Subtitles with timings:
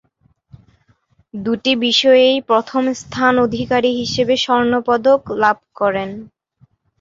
[1.33, 6.09] দুটি বিষয়েই প্রথম স্থান অধিকারী হিসাবে স্বর্ণ পদক লাভ করেন।